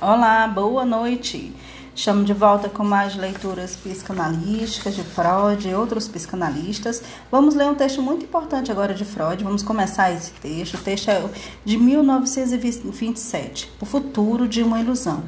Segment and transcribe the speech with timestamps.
[0.00, 1.54] Olá, boa noite.
[1.94, 7.00] Chamo de volta com mais leituras psicanalísticas de Freud e outros psicanalistas.
[7.30, 9.44] Vamos ler um texto muito importante agora de Freud.
[9.44, 10.74] Vamos começar esse texto.
[10.74, 11.24] O texto é
[11.64, 15.22] de 1927, O Futuro de uma Ilusão.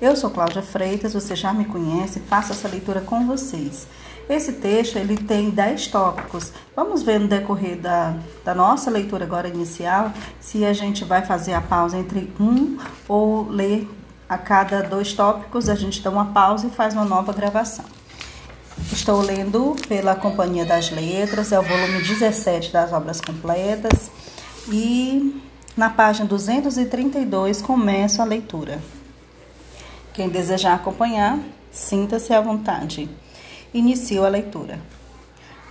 [0.00, 3.88] Eu sou Cláudia Freitas, você já me conhece, faço essa leitura com vocês.
[4.28, 6.52] Esse texto ele tem 10 tópicos.
[6.76, 8.14] Vamos ver no decorrer da,
[8.44, 12.78] da nossa leitura agora inicial se a gente vai fazer a pausa entre um
[13.08, 13.88] ou ler
[14.32, 17.84] a cada dois tópicos, a gente dá uma pausa e faz uma nova gravação.
[18.90, 24.10] Estou lendo pela Companhia das Letras, é o volume 17 das obras completas,
[24.68, 25.38] e
[25.76, 28.80] na página 232 começo a leitura.
[30.14, 31.38] Quem desejar acompanhar,
[31.70, 33.10] sinta-se à vontade.
[33.74, 34.80] Inicio a leitura.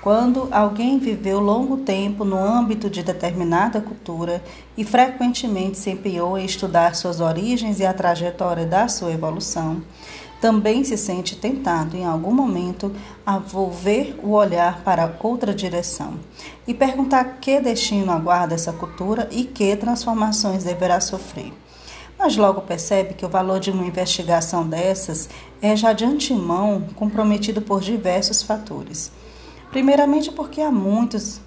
[0.01, 4.43] Quando alguém viveu longo tempo no âmbito de determinada cultura
[4.75, 9.83] e frequentemente se empenhou em estudar suas origens e a trajetória da sua evolução,
[10.41, 12.91] também se sente tentado em algum momento
[13.23, 16.15] a volver o olhar para outra direção
[16.67, 21.53] e perguntar que destino aguarda essa cultura e que transformações deverá sofrer.
[22.17, 25.29] Mas logo percebe que o valor de uma investigação dessas
[25.61, 29.11] é já de antemão comprometido por diversos fatores.
[29.71, 31.39] Primeiramente porque há muitos,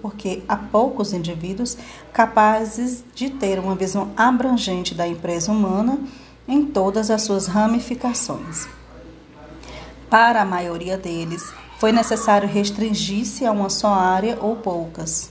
[0.00, 1.76] porque há poucos indivíduos
[2.12, 5.98] capazes de ter uma visão abrangente da empresa humana
[6.46, 8.68] em todas as suas ramificações.
[10.08, 15.30] Para a maioria deles, foi necessário restringir-se a uma só área ou poucas.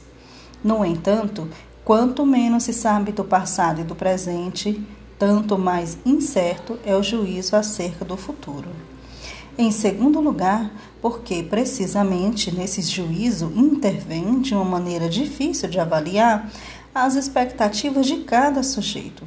[0.63, 1.47] No entanto,
[1.85, 4.85] quanto menos se sabe do passado e do presente,
[5.17, 8.69] tanto mais incerto é o juízo acerca do futuro.
[9.57, 10.71] Em segundo lugar,
[11.01, 16.49] porque precisamente nesse juízo intervém de uma maneira difícil de avaliar
[16.93, 19.23] as expectativas de cada sujeito.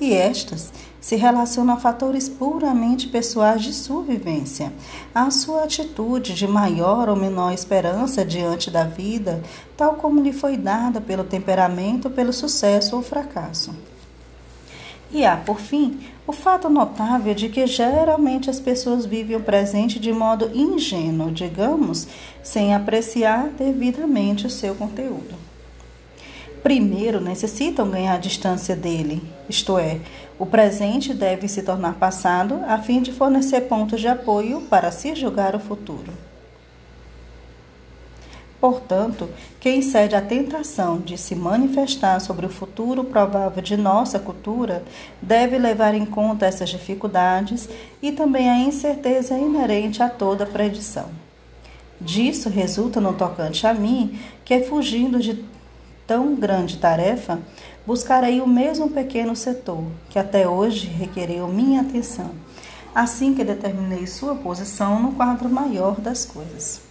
[0.00, 4.72] E estas se relacionam a fatores puramente pessoais de sua vivência,
[5.12, 9.42] a sua atitude de maior ou menor esperança diante da vida,
[9.76, 13.74] tal como lhe foi dada pelo temperamento, pelo sucesso ou fracasso.
[15.10, 19.98] E há, por fim, o fato notável de que geralmente as pessoas vivem o presente
[19.98, 22.06] de modo ingênuo, digamos,
[22.42, 25.34] sem apreciar devidamente o seu conteúdo.
[26.62, 30.00] Primeiro, necessitam ganhar distância dele, isto é,
[30.38, 35.14] o presente deve se tornar passado a fim de fornecer pontos de apoio para se
[35.14, 36.27] julgar o futuro.
[38.60, 39.30] Portanto,
[39.60, 44.82] quem cede à tentação de se manifestar sobre o futuro provável de nossa cultura
[45.22, 47.68] deve levar em conta essas dificuldades
[48.02, 51.08] e também a incerteza inerente a toda predição.
[52.00, 55.44] Disso resulta no tocante a mim que, fugindo de
[56.04, 57.38] tão grande tarefa,
[57.86, 62.32] buscarei o mesmo pequeno setor que até hoje requereu minha atenção,
[62.92, 66.87] assim que determinei sua posição no quadro maior das coisas.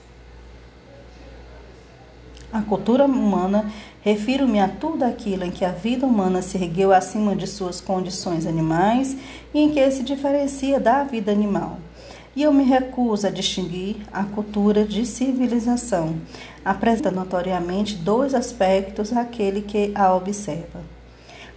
[2.52, 3.66] A cultura humana
[4.02, 8.46] refiro-me a tudo aquilo em que a vida humana se ergueu acima de suas condições
[8.46, 9.18] animais
[9.54, 11.78] e em que se diferencia da vida animal.
[12.34, 16.16] E eu me recuso a distinguir a cultura de civilização,
[16.64, 20.80] apresenta notoriamente dois aspectos àquele que a observa.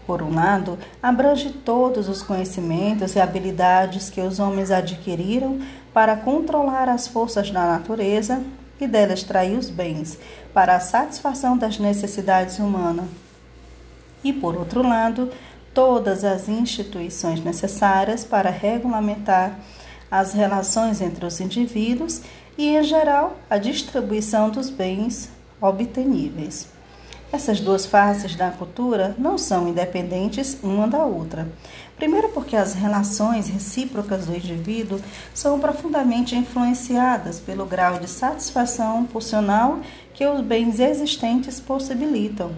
[0.06, 5.60] Por um lado, abrange todos os conhecimentos e habilidades que os homens adquiriram
[5.94, 8.42] para controlar as forças da natureza
[8.80, 10.18] e dela extrair os bens
[10.54, 13.06] para a satisfação das necessidades humanas.
[14.24, 15.30] E, por outro lado,
[15.72, 19.58] todas as instituições necessárias para regulamentar
[20.10, 22.22] as relações entre os indivíduos
[22.58, 25.30] e, em geral, a distribuição dos bens
[25.60, 26.79] obteníveis.
[27.32, 31.48] Essas duas faces da cultura não são independentes uma da outra.
[31.96, 35.00] Primeiro, porque as relações recíprocas do indivíduo
[35.32, 39.78] são profundamente influenciadas pelo grau de satisfação pulsional
[40.12, 42.50] que os bens existentes possibilitam.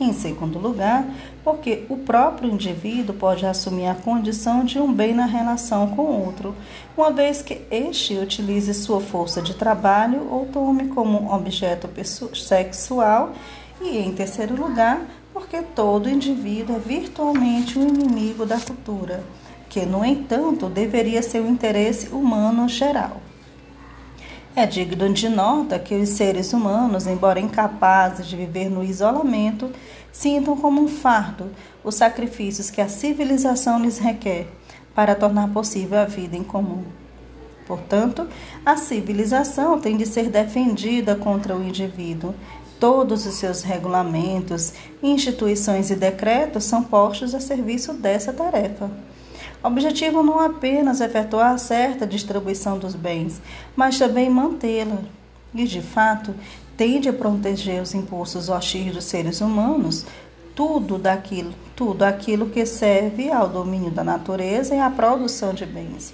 [0.00, 1.06] Em segundo lugar,
[1.44, 6.52] porque o próprio indivíduo pode assumir a condição de um bem na relação com outro,
[6.96, 11.88] uma vez que este utilize sua força de trabalho ou tome como objeto
[12.34, 13.32] sexual
[13.84, 15.00] e, em terceiro lugar,
[15.32, 19.22] porque todo indivíduo é virtualmente um inimigo da cultura,
[19.68, 23.20] que, no entanto, deveria ser o interesse humano geral.
[24.56, 29.70] É digno de nota que os seres humanos, embora incapazes de viver no isolamento,
[30.12, 31.50] sintam como um fardo
[31.82, 34.46] os sacrifícios que a civilização lhes requer
[34.94, 36.84] para tornar possível a vida em comum.
[37.66, 38.28] Portanto,
[38.64, 42.32] a civilização tem de ser defendida contra o indivíduo
[42.84, 48.90] Todos os seus regulamentos, instituições e decretos são postos a serviço dessa tarefa.
[49.62, 53.40] Objetivo não apenas efetuar certa distribuição dos bens,
[53.74, 54.98] mas também mantê-la.
[55.54, 56.34] E, de fato,
[56.76, 60.04] tende a proteger os impulsos hostis dos seres humanos,
[60.54, 66.12] tudo daquilo, tudo aquilo que serve ao domínio da natureza e à produção de bens.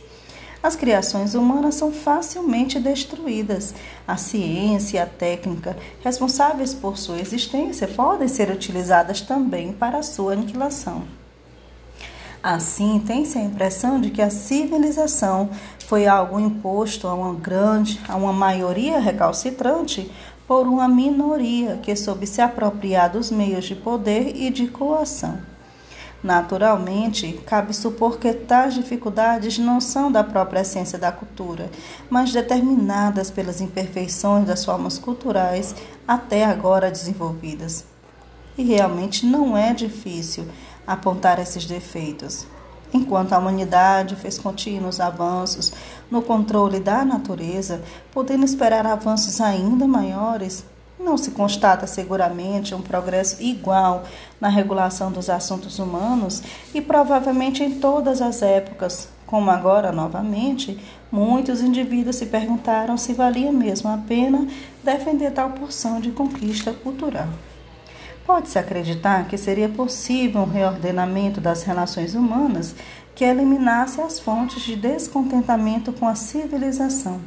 [0.62, 3.74] As criações humanas são facilmente destruídas.
[4.06, 10.34] A ciência e a técnica responsáveis por sua existência podem ser utilizadas também para sua
[10.34, 11.04] aniquilação.
[12.42, 15.50] Assim, tem-se a impressão de que a civilização
[15.86, 20.10] foi algo imposto a uma grande, a uma maioria recalcitrante
[20.46, 25.50] por uma minoria que soube se apropriar dos meios de poder e de coação.
[26.22, 31.70] Naturalmente, cabe supor que tais dificuldades não são da própria essência da cultura,
[32.11, 35.75] mas determinadas pelas imperfeições das formas culturais
[36.06, 37.87] até agora desenvolvidas.
[38.58, 40.46] E realmente não é difícil
[40.87, 42.46] apontar esses defeitos.
[42.93, 45.72] Enquanto a humanidade fez contínuos avanços
[46.11, 47.81] no controle da natureza,
[48.12, 50.64] podendo esperar avanços ainda maiores,
[51.02, 54.05] não se constata seguramente um progresso igual
[54.41, 56.43] na regulação dos assuntos humanos
[56.75, 60.79] e provavelmente em todas as épocas, como agora novamente,
[61.11, 64.47] muitos indivíduos se perguntaram se valia mesmo a pena
[64.85, 67.29] defender tal porção de conquista cultural.
[68.26, 72.75] Pode-se acreditar que seria possível um reordenamento das relações humanas
[73.14, 77.20] que eliminasse as fontes de descontentamento com a civilização,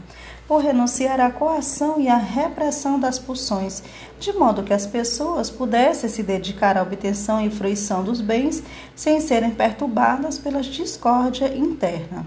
[0.48, 3.84] por renunciar à coação e à repressão das pulsões,
[4.20, 8.64] de modo que as pessoas pudessem se dedicar à obtenção e fruição dos bens
[8.96, 12.26] sem serem perturbadas pela discórdia interna.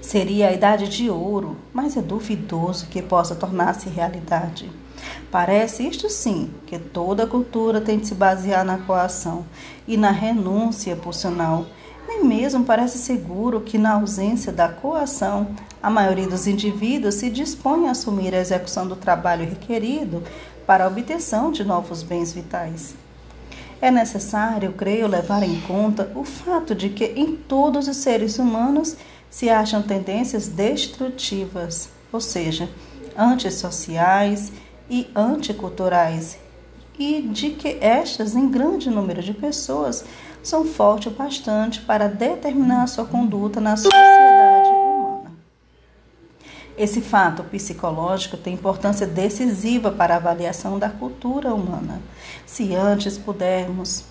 [0.00, 4.70] Seria a idade de ouro, mas é duvidoso que possa tornar-se realidade.
[5.30, 9.46] Parece isto sim, que toda cultura tem de se basear na coação
[9.86, 11.66] e na renúncia pulsional.
[12.06, 15.48] Nem mesmo parece seguro que, na ausência da coação,
[15.82, 20.22] a maioria dos indivíduos se dispõe a assumir a execução do trabalho requerido
[20.66, 22.94] para a obtenção de novos bens vitais.
[23.80, 28.96] É necessário, creio, levar em conta o fato de que em todos os seres humanos
[29.28, 32.68] se acham tendências destrutivas, ou seja,
[33.18, 34.52] antissociais
[34.88, 36.38] e anticulturais,
[36.98, 40.04] e de que estas, em grande número de pessoas,
[40.42, 45.32] são fortes o bastante para determinar sua conduta na sociedade humana.
[46.76, 52.00] Esse fato psicológico tem importância decisiva para a avaliação da cultura humana.
[52.46, 54.04] Se antes pudermos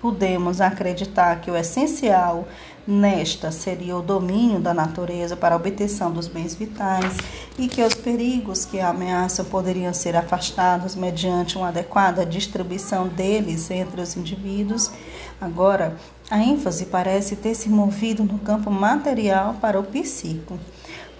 [0.00, 2.46] podemos acreditar que o essencial
[2.86, 7.16] nesta seria o domínio da natureza para a obtenção dos bens vitais
[7.58, 13.70] e que os perigos que a ameaçam poderiam ser afastados mediante uma adequada distribuição deles
[13.70, 14.90] entre os indivíduos.
[15.38, 15.96] Agora,
[16.30, 20.58] a ênfase parece ter se movido no campo material para o psíquico.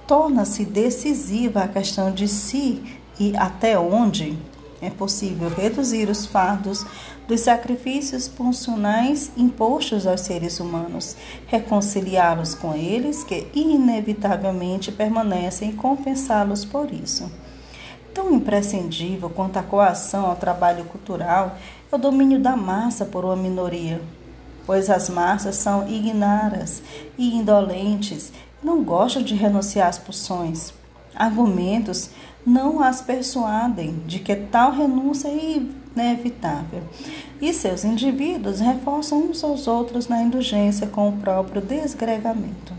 [0.07, 2.83] Torna-se decisiva a questão de se
[3.21, 4.39] e até onde
[4.81, 6.87] é possível reduzir os fardos
[7.29, 11.15] dos sacrifícios funcionais impostos aos seres humanos,
[11.47, 17.31] reconciliá-los com eles que inevitavelmente permanecem e compensá-los por isso.
[18.15, 21.59] Tão imprescindível quanto a coação ao trabalho cultural
[21.93, 24.01] é o domínio da massa por uma minoria,
[24.65, 26.83] pois as massas são ignaras
[27.19, 30.73] e indolentes, não gostam de renunciar às pulsões.
[31.15, 32.09] Argumentos
[32.47, 35.61] não as persuadem de que tal renúncia é
[35.99, 36.83] inevitável.
[37.41, 42.73] E seus indivíduos reforçam uns aos outros na indulgência com o próprio desgregamento.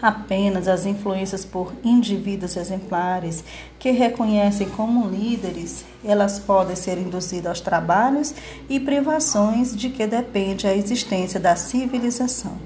[0.00, 3.44] Apenas as influências por indivíduos exemplares
[3.78, 8.34] que reconhecem como líderes, elas podem ser induzidas aos trabalhos
[8.68, 12.56] e privações de que depende a existência da civilização.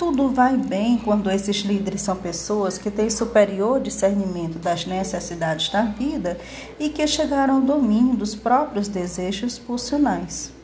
[0.00, 5.82] Tudo vai bem quando esses líderes são pessoas que têm superior discernimento das necessidades da
[5.82, 6.38] vida
[6.78, 10.54] e que chegaram ao domínio dos próprios desejos pulsionais.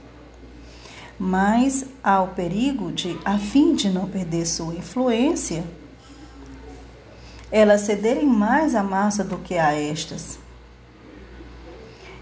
[1.19, 5.65] Mas há o perigo de, a fim de não perder sua influência,
[7.53, 10.39] elas cederem mais à massa do que a estas.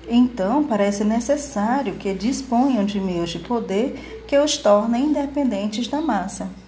[0.08, 6.63] Então, parece necessário que disponham de meios de poder que os tornem independentes da massa.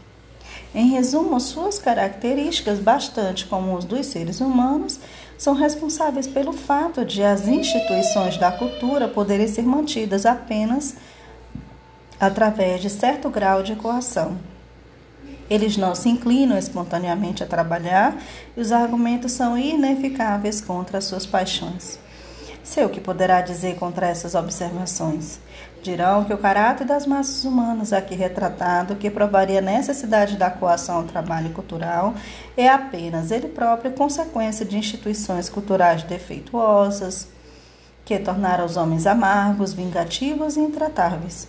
[0.75, 4.99] Em resumo, suas características, bastante como os dos seres humanos,
[5.39, 10.97] são responsáveis pelo fato de as instituições da cultura poderem ser mantidas apenas
[12.19, 14.39] através de certo grau de coação.
[15.49, 18.17] Eles não se inclinam espontaneamente a trabalhar
[18.57, 21.99] e os argumentos são ineficáveis contra as suas paixões.
[22.65, 25.39] Sei o que poderá dizer contra essas observações.
[25.87, 30.97] Dirão que o caráter das massas humanas aqui retratado, que provaria a necessidade da coação
[30.97, 32.13] ao trabalho cultural,
[32.57, 37.29] é apenas ele próprio consequência de instituições culturais defeituosas,
[38.05, 41.47] que tornaram os homens amargos, vingativos e intratáveis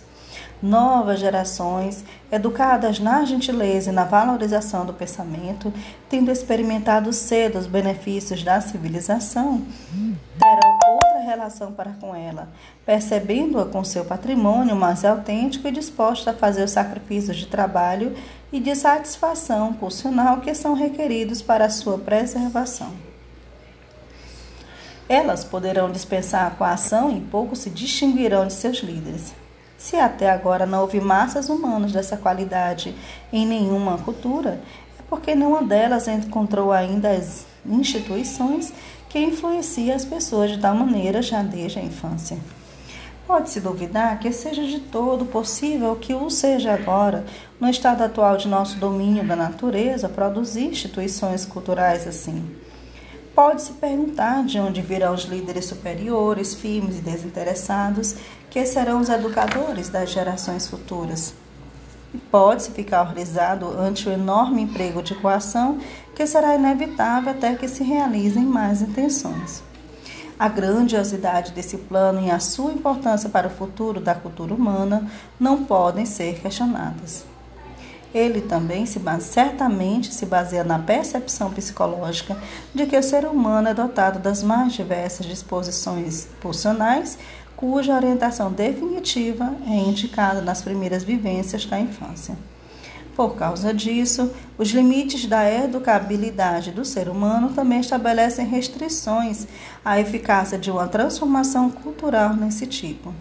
[0.62, 5.72] novas gerações, educadas na gentileza e na valorização do pensamento,
[6.08, 9.62] tendo experimentado cedo os benefícios da civilização,
[10.38, 12.48] terão outra relação para com ela,
[12.84, 18.14] percebendo-a com seu patrimônio mais autêntico e dispostos a fazer os sacrifícios de trabalho
[18.52, 22.92] e de satisfação pulsional que são requeridos para a sua preservação.
[25.08, 29.32] Elas poderão dispensar a ação e pouco se distinguirão de seus líderes.
[29.78, 32.92] Se até agora não houve massas humanas dessa qualidade
[33.32, 34.60] em nenhuma cultura,
[34.98, 38.72] é porque nenhuma delas encontrou ainda as instituições
[39.08, 42.36] que influenciam as pessoas de tal maneira já desde a infância.
[43.24, 47.24] Pode-se duvidar que seja de todo possível que o seja agora,
[47.60, 52.50] no estado atual de nosso domínio da natureza, produzir instituições culturais assim.
[53.38, 58.16] Pode-se perguntar de onde virão os líderes superiores, firmes e desinteressados,
[58.50, 61.32] que serão os educadores das gerações futuras.
[62.12, 65.78] E pode-se ficar horrorizado ante o enorme emprego de coação
[66.16, 69.62] que será inevitável até que se realizem mais intenções.
[70.36, 75.62] A grandiosidade desse plano e a sua importância para o futuro da cultura humana não
[75.62, 77.24] podem ser questionadas.
[78.14, 82.36] Ele também se base, certamente se baseia na percepção psicológica
[82.74, 87.18] de que o ser humano é dotado das mais diversas disposições pulsionais
[87.58, 92.36] cuja orientação definitiva é indicada nas primeiras vivências da infância.
[93.16, 99.48] Por causa disso, os limites da educabilidade do ser humano também estabelecem restrições
[99.84, 103.12] à eficácia de uma transformação cultural nesse tipo.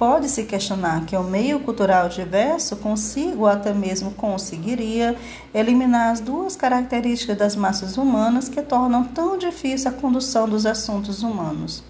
[0.00, 5.14] Pode-se questionar que o meio cultural diverso consiga ou até mesmo conseguiria
[5.54, 11.22] eliminar as duas características das massas humanas que tornam tão difícil a condução dos assuntos
[11.22, 11.84] humanos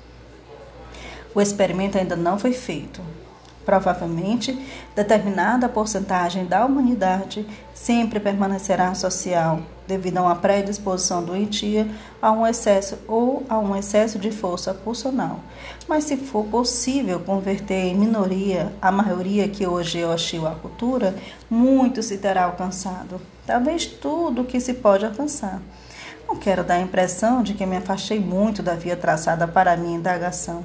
[1.35, 3.00] o experimento ainda não foi feito.
[3.71, 4.59] Provavelmente,
[4.97, 11.87] determinada porcentagem da humanidade sempre permanecerá social, devido a uma predisposição doentia
[12.21, 15.39] a um excesso ou a um excesso de força pulsional.
[15.87, 21.15] Mas se for possível converter em minoria a maioria que hoje é hostil à cultura,
[21.49, 23.21] muito se terá alcançado.
[23.47, 25.62] Talvez tudo o que se pode alcançar.
[26.27, 29.77] Não quero dar a impressão de que me afastei muito da via traçada para a
[29.77, 30.65] minha indagação.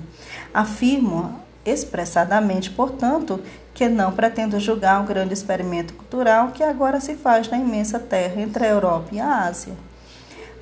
[0.52, 3.42] Afirmo expressadamente, portanto,
[3.74, 8.42] que não pretendo julgar um grande experimento cultural que agora se faz na imensa terra
[8.42, 9.74] entre a Europa e a Ásia.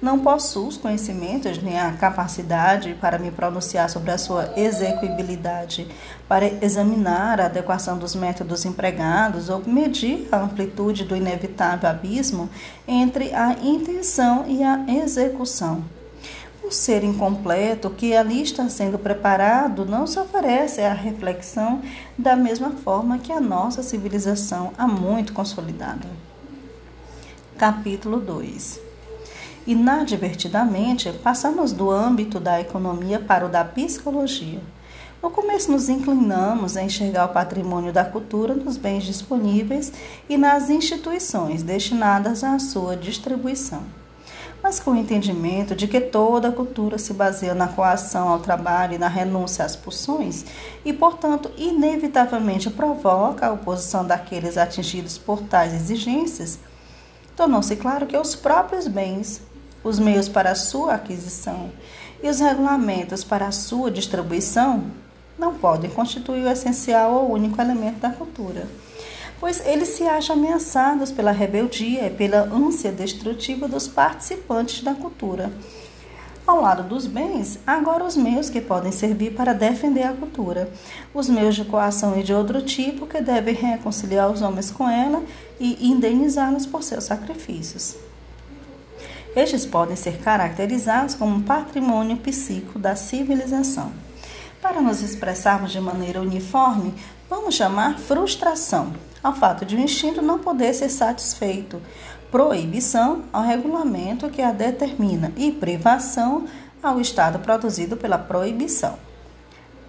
[0.04, 5.88] Não possuo os conhecimentos nem a capacidade para me pronunciar sobre a sua execuibilidade,
[6.28, 12.50] para examinar a adequação dos métodos empregados ou medir a amplitude do inevitável abismo
[12.86, 15.84] entre a intenção e a execução.
[16.64, 21.82] O ser incompleto que ali está sendo preparado não se oferece à reflexão
[22.18, 26.08] da mesma forma que a nossa civilização há muito consolidada.
[27.58, 28.80] Capítulo 2
[29.68, 34.62] Inadvertidamente, passamos do âmbito da economia para o da psicologia.
[35.22, 39.92] No começo, nos inclinamos a enxergar o patrimônio da cultura nos bens disponíveis
[40.30, 44.03] e nas instituições destinadas à sua distribuição.
[44.64, 48.98] Mas com o entendimento de que toda cultura se baseia na coação ao trabalho e
[48.98, 50.46] na renúncia às pulsões,
[50.86, 56.58] e, portanto, inevitavelmente provoca a oposição daqueles atingidos por tais exigências,
[57.36, 59.42] tornou-se claro que os próprios bens
[59.84, 61.70] os meios para sua aquisição
[62.22, 64.86] e os regulamentos para sua distribuição
[65.38, 68.66] não podem constituir o essencial ou único elemento da cultura,
[69.44, 75.52] pois eles se acham ameaçados pela rebeldia e pela ânsia destrutiva dos participantes da cultura.
[76.48, 80.72] Ao lado dos bens, agora os meios que podem servir para defender a cultura,
[81.14, 85.22] os meios de coação e de outro tipo que devem reconciliar os homens com ela
[85.60, 87.98] e indenizá-los por seus sacrifícios.
[89.36, 93.92] Estes podem ser caracterizados como patrimônio psíquico da civilização.
[94.62, 96.94] Para nos expressarmos de maneira uniforme,
[97.30, 101.82] vamos chamar frustração ao fato de o um instinto não poder ser satisfeito,
[102.30, 106.46] proibição ao regulamento que a determina e privação
[106.82, 108.98] ao estado produzido pela proibição.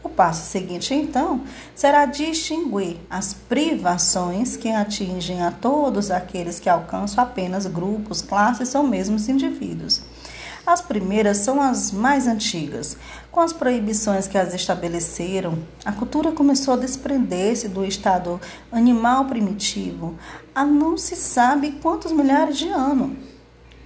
[0.03, 1.41] O passo seguinte, então,
[1.75, 8.83] será distinguir as privações que atingem a todos aqueles que alcançam apenas grupos, classes ou
[8.83, 10.03] mesmo indivíduos.
[10.67, 12.97] As primeiras são as mais antigas.
[13.31, 18.41] Com as proibições que as estabeleceram, a cultura começou a desprender-se do estado
[18.73, 20.19] animal primitivo
[20.55, 23.11] há não se sabe quantos milhares de anos.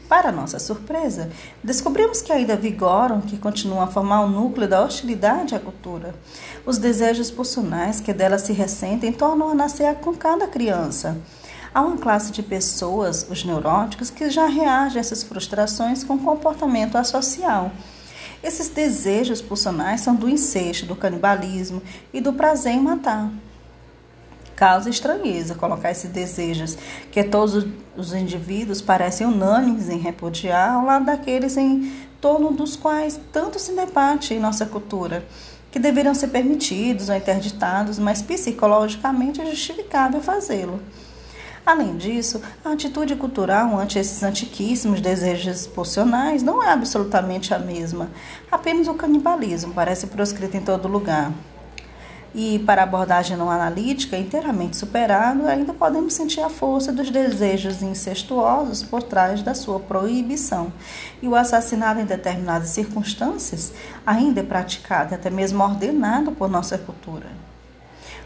[0.08, 1.28] Para nossa surpresa,
[1.62, 6.14] descobrimos que ainda vigoram, que continuam a formar o núcleo da hostilidade à cultura.
[6.64, 11.18] Os desejos pulsionais que dela se ressentem tornam a nascer com cada criança.
[11.74, 16.96] Há uma classe de pessoas, os neuróticos, que já reagem a essas frustrações com comportamento
[16.96, 17.70] associal.
[18.42, 21.82] Esses desejos pulsionais são do incesto, do canibalismo
[22.12, 23.30] e do prazer em matar
[24.58, 26.76] causa estranheza colocar esses desejos
[27.12, 27.64] que todos
[27.96, 33.72] os indivíduos parecem unânimes em repudiar ao lado daqueles em torno dos quais tanto se
[33.72, 35.24] debate em nossa cultura,
[35.70, 40.80] que deveriam ser permitidos ou interditados, mas psicologicamente é justificável fazê-lo.
[41.68, 48.08] Além disso, a atitude cultural ante esses antiquíssimos desejos pulsionais não é absolutamente a mesma.
[48.50, 51.30] Apenas o canibalismo parece proscrito em todo lugar
[52.34, 57.82] e para a abordagem não analítica, inteiramente superado, ainda podemos sentir a força dos desejos
[57.82, 60.72] incestuosos por trás da sua proibição.
[61.20, 63.74] E o assassinato em determinadas circunstâncias
[64.06, 67.47] ainda é praticado, até mesmo ordenado por nossa cultura.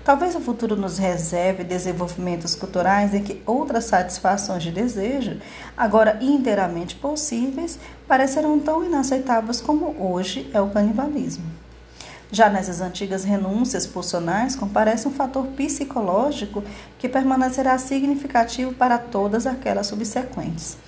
[0.05, 5.41] Talvez o futuro nos reserve desenvolvimentos culturais em que outras satisfações de desejo,
[5.77, 7.79] agora inteiramente possíveis,
[8.09, 11.45] parecerão tão inaceitáveis como hoje é o canibalismo.
[12.33, 16.65] Já nessas antigas renúncias pulsionais, comparece um fator psicológico
[16.99, 20.79] que permanecerá significativo para todas aquelas subsequentes.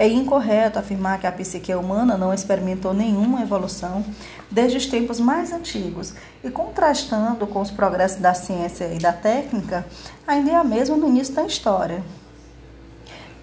[0.00, 4.04] É incorreto afirmar que a psique humana não experimentou nenhuma evolução
[4.48, 6.14] desde os tempos mais antigos
[6.44, 9.84] e, contrastando com os progressos da ciência e da técnica,
[10.24, 12.00] ainda é a mesma no início da história.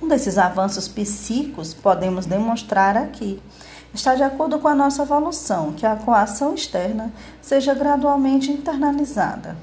[0.02, 3.42] Um desses avanços psíquicos podemos demonstrar aqui
[3.94, 9.58] está de acordo com a nossa evolução que a coação externa seja gradualmente internalizada,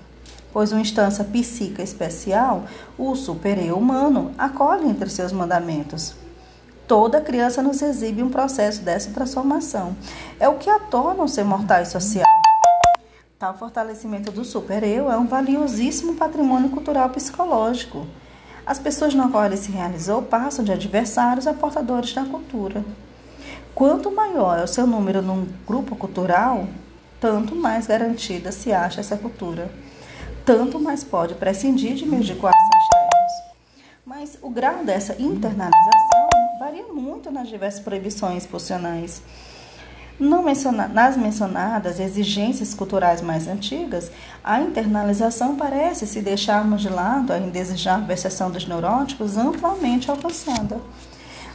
[0.52, 2.64] pois uma instância psíquica especial,
[2.98, 6.20] o super-eu humano, acolhe entre seus mandamentos.
[6.86, 9.96] Toda criança nos exibe um processo dessa transformação.
[10.38, 12.26] É o que a torna um ser mortal e social.
[13.38, 18.06] Tal fortalecimento do super-eu é um valiosíssimo patrimônio cultural psicológico.
[18.64, 22.84] As pessoas na qual ele se realizou passam de adversários a portadores da cultura.
[23.74, 26.68] Quanto maior é o seu número num grupo cultural,
[27.20, 29.70] tanto mais garantida se acha essa cultura,
[30.44, 33.32] tanto mais pode prescindir de meios de coação externos.
[34.04, 36.21] Mas o grau dessa internalização
[36.62, 39.20] varia muito nas diversas proibições posicionais.
[40.16, 44.12] Menciona, nas mencionadas exigências culturais mais antigas,
[44.44, 50.80] a internalização parece, se deixarmos de lado a indesejável exceção dos neuróticos, amplamente alcançada.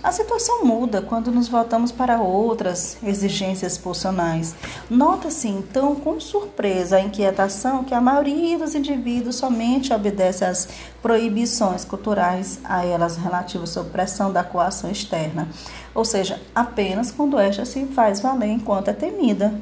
[0.04, 4.56] A situação muda quando nos voltamos para outras exigências pulsionais.
[4.90, 10.70] Nota-se então com surpresa a inquietação que a maioria dos indivíduos somente obedece às
[11.02, 15.50] proibições culturais a elas relativas à pressão da coação externa,
[15.96, 19.60] ou seja, apenas quando esta se faz valer enquanto é temida.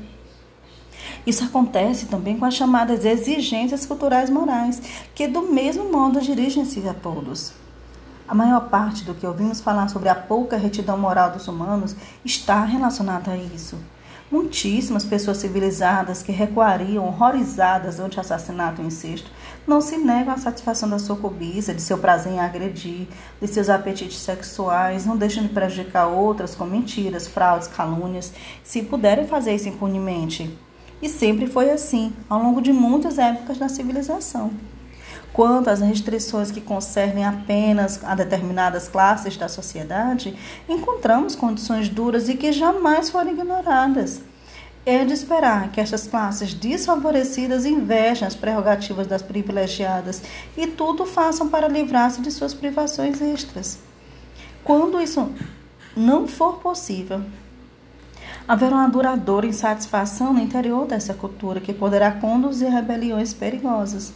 [1.25, 4.81] Isso acontece também com as chamadas exigências culturais morais,
[5.15, 7.64] que do mesmo modo dirigem-se a todos.
[8.27, 12.65] A maior parte do que ouvimos falar sobre a pouca retidão moral dos humanos está
[12.65, 13.77] relacionada a isso.
[14.31, 19.29] Muitíssimas pessoas civilizadas que recuariam horrorizadas ante assassinato e incesto
[19.67, 23.07] não se negam à satisfação da sua cobiça, de seu prazer em agredir,
[23.39, 28.33] de seus apetites sexuais, não deixam de prejudicar outras com mentiras, fraudes, calúnias,
[28.63, 30.57] se puderem fazer isso impunemente.
[30.99, 34.51] E sempre foi assim, ao longo de muitas épocas da civilização.
[35.35, 40.33] Quanto às restrições que concernem apenas a determinadas classes da sociedade,
[40.69, 44.21] encontramos condições duras e que jamais foram ignoradas.
[44.85, 50.21] É de esperar que estas classes desfavorecidas invejem as prerrogativas das privilegiadas
[50.55, 53.77] e tudo façam para livrar-se de suas privações extras.
[54.63, 55.29] Quando isso
[55.97, 57.21] não for possível,
[58.47, 64.13] haverá uma duradoura insatisfação no interior dessa cultura que poderá conduzir a rebeliões perigosas.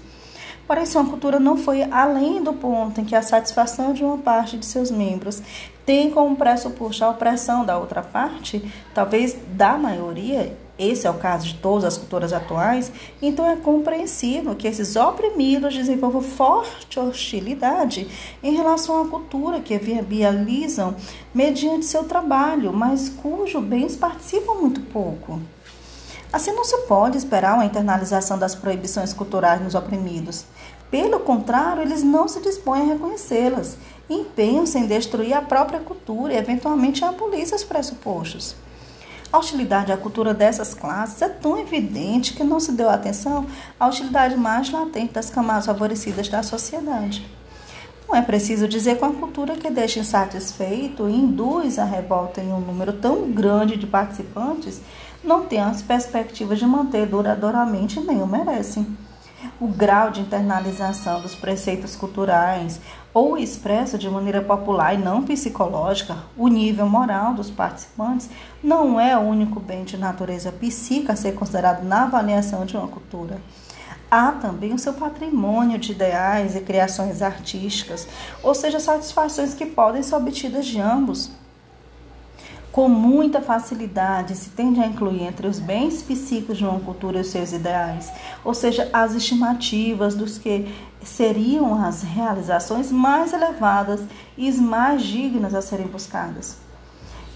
[0.69, 4.55] Porém, sua cultura não foi além do ponto em que a satisfação de uma parte
[4.55, 5.41] de seus membros
[5.84, 11.47] tem como pressuposto a opressão da outra parte, talvez da maioria, esse é o caso
[11.47, 18.08] de todas as culturas atuais, então é compreensível que esses oprimidos desenvolvam forte hostilidade
[18.43, 20.95] em relação à cultura que viabilizam
[21.34, 25.41] mediante seu trabalho, mas cujo bens participam muito pouco.
[26.32, 30.46] Assim, não se pode esperar uma internalização das proibições culturais nos oprimidos.
[30.92, 33.78] Pelo contrário, eles não se dispõem a reconhecê-las
[34.10, 38.56] empenham-se em destruir a própria cultura e, eventualmente, abolir seus pressupostos.
[39.32, 43.46] A hostilidade à cultura dessas classes é tão evidente que não se deu atenção
[43.80, 47.24] à hostilidade mais latente das camadas favorecidas da sociedade.
[48.08, 52.52] Não é preciso dizer que uma cultura que deixa insatisfeito e induz a revolta em
[52.52, 54.82] um número tão grande de participantes
[55.23, 58.97] não tem as perspectivas de manter duradouramente nem o merecem.
[59.60, 62.79] O grau de internalização dos preceitos culturais,
[63.13, 68.29] ou expresso de maneira popular e não psicológica, o nível moral dos participantes
[68.63, 72.88] não é o único bem de natureza psíquica a ser considerado na avaliação de uma
[72.88, 73.38] cultura.
[74.12, 78.08] Há também o seu patrimônio de ideais e criações artísticas,
[78.41, 81.29] ou seja, satisfações que podem ser obtidas de ambos
[82.71, 87.27] com muita facilidade se tende a incluir entre os bens psíquicos de uma cultura os
[87.27, 88.12] seus ideais,
[88.43, 90.67] ou seja, as estimativas dos que
[91.03, 94.01] seriam as realizações mais elevadas
[94.38, 96.58] e mais dignas a serem buscadas.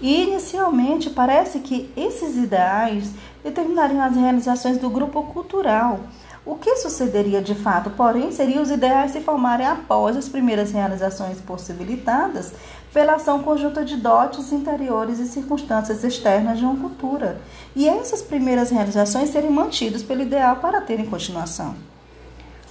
[0.00, 3.10] E inicialmente parece que esses ideais
[3.42, 6.00] determinariam as realizações do grupo cultural,
[6.46, 11.40] o que sucederia de fato, porém, seria os ideais se formarem após as primeiras realizações
[11.40, 12.52] possibilitadas
[12.94, 17.40] pela ação conjunta de dotes interiores e circunstâncias externas de uma cultura,
[17.74, 21.74] e essas primeiras realizações serem mantidas pelo ideal para terem continuação.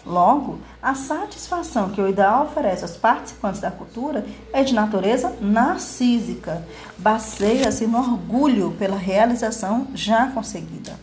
[0.06, 6.66] Logo, a satisfação que o ideal oferece aos participantes da cultura é de natureza narcísica,
[6.98, 10.94] baseia-se no orgulho pela realização já conseguida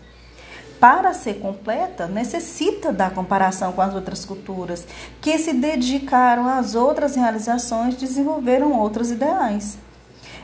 [0.80, 4.86] para ser completa, necessita da comparação com as outras culturas,
[5.20, 9.76] que se dedicaram às outras realizações, desenvolveram outros ideais.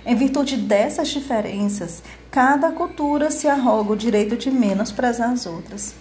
[0.04, 5.94] Em virtude dessas diferenças, cada cultura se arroga o direito de menosprezar as outras.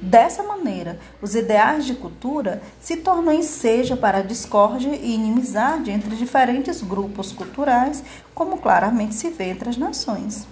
[0.00, 6.16] Dessa maneira, os ideais de cultura se tornam ensejo para a discórdia e inimizade entre
[6.16, 8.02] diferentes grupos culturais,
[8.34, 10.46] como claramente se vê entre as nações.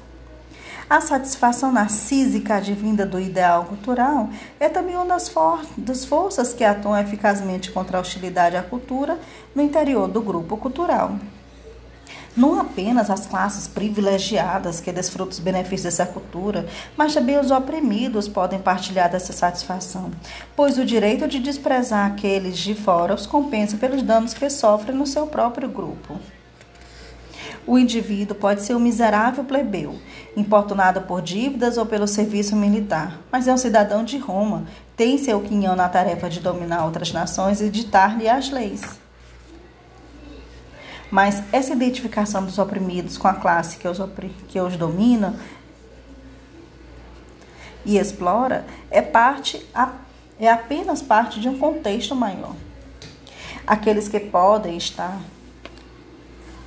[0.90, 6.64] A satisfação narcísica advinda do ideal cultural é também uma das, for das forças que
[6.64, 9.18] atuam eficazmente contra a hostilidade à cultura
[9.54, 11.16] no interior do grupo cultural.
[12.34, 18.26] Não apenas as classes privilegiadas que desfrutam os benefícios dessa cultura, mas também os oprimidos
[18.26, 20.10] podem partilhar dessa satisfação,
[20.56, 25.06] pois o direito de desprezar aqueles de fora os compensa pelos danos que sofrem no
[25.06, 26.18] seu próprio grupo.
[27.68, 29.98] O indivíduo pode ser um miserável plebeu,
[30.34, 34.64] importunado por dívidas ou pelo serviço militar, mas é um cidadão de Roma,
[34.96, 38.98] tem seu quinhão na tarefa de dominar outras nações e ditar-lhe as leis.
[41.10, 43.98] Mas essa identificação dos oprimidos com a classe que os,
[44.48, 45.38] que os domina
[47.84, 49.62] e explora é parte
[50.40, 52.56] é apenas parte de um contexto maior.
[53.66, 55.20] Aqueles que podem estar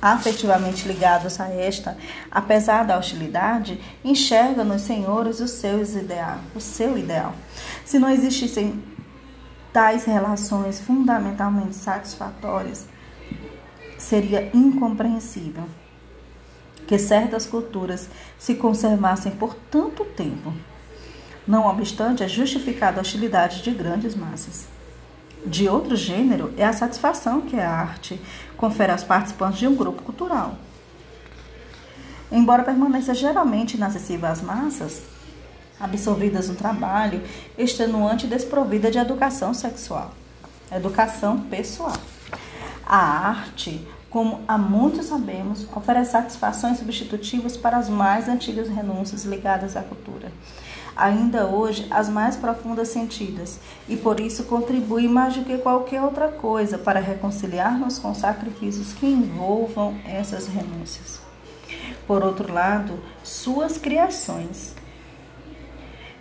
[0.02, 1.96] afetivamente ligados a esta,
[2.28, 7.32] apesar da hostilidade, enxergam nos senhores os seus ideal, o seu ideal.
[7.84, 8.82] Se não existissem
[9.72, 12.88] tais relações fundamentalmente satisfatórias,
[13.96, 15.64] seria incompreensível
[16.84, 20.52] que certas culturas se conservassem por tanto tempo.
[21.46, 24.71] Não obstante, é justificada a hostilidade de grandes massas
[25.44, 28.20] de outro gênero é a satisfação que a arte
[28.56, 30.54] confere aos participantes de um grupo cultural.
[32.30, 35.02] Embora permaneça geralmente inacessível às massas,
[35.78, 37.22] absorvidas no trabalho,
[37.58, 40.12] extenuante e desprovida de educação sexual,
[40.70, 41.96] educação pessoal.
[42.86, 49.76] A arte, como há muito sabemos, oferece satisfações substitutivas para as mais antigas renúncias ligadas
[49.76, 50.30] à cultura
[50.96, 56.28] ainda hoje as mais profundas sentidas, e por isso contribui mais do que qualquer outra
[56.28, 61.20] coisa para reconciliar-nos com sacrifícios que envolvam essas renúncias.
[62.06, 64.74] Por outro lado, suas criações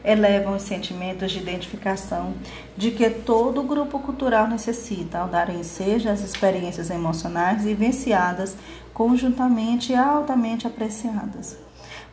[0.04, 2.34] elevam os sentimentos de identificação
[2.76, 8.56] de que todo grupo cultural necessita ao dar ensejo às experiências emocionais vivenciadas
[8.94, 11.58] conjuntamente e altamente apreciadas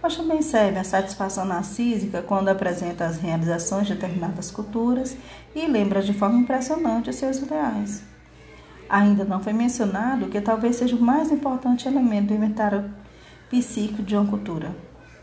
[0.02, 5.16] mas também serve a satisfação narcísica quando apresenta as realizações de determinadas culturas
[5.54, 8.02] e lembra de forma impressionante os seus ideais.
[8.88, 12.90] Ainda não foi mencionado que talvez seja o mais importante elemento do inventário
[13.50, 14.74] psíquico de uma cultura,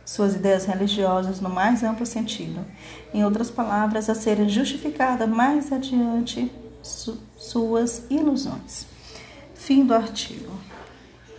[0.06, 2.64] suas ideias religiosas no mais amplo sentido.
[3.14, 8.88] Em outras palavras, a serem justificadas mais adiante su suas ilusões.
[9.54, 10.52] Fim do artigo.